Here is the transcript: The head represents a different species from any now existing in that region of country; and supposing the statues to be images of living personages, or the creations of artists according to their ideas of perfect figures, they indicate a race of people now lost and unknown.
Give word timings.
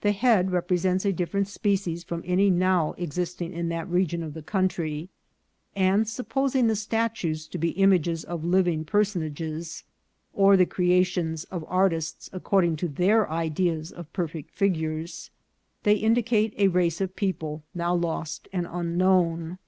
The 0.00 0.12
head 0.12 0.50
represents 0.50 1.04
a 1.04 1.12
different 1.12 1.46
species 1.46 2.04
from 2.04 2.22
any 2.24 2.48
now 2.48 2.94
existing 2.96 3.52
in 3.52 3.68
that 3.68 3.86
region 3.86 4.22
of 4.22 4.34
country; 4.46 5.10
and 5.76 6.08
supposing 6.08 6.68
the 6.68 6.74
statues 6.74 7.46
to 7.48 7.58
be 7.58 7.72
images 7.72 8.24
of 8.24 8.44
living 8.46 8.86
personages, 8.86 9.84
or 10.32 10.56
the 10.56 10.64
creations 10.64 11.44
of 11.44 11.66
artists 11.68 12.30
according 12.32 12.76
to 12.76 12.88
their 12.88 13.30
ideas 13.30 13.92
of 13.92 14.10
perfect 14.14 14.52
figures, 14.52 15.30
they 15.82 15.96
indicate 15.96 16.54
a 16.56 16.68
race 16.68 17.02
of 17.02 17.14
people 17.14 17.62
now 17.74 17.94
lost 17.94 18.48
and 18.54 18.66
unknown. 18.70 19.58